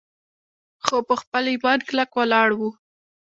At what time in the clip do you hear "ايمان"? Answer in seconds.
1.53-1.79